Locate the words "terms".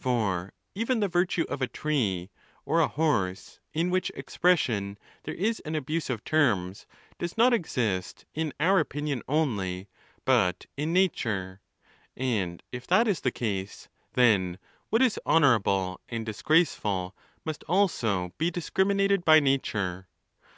6.24-6.86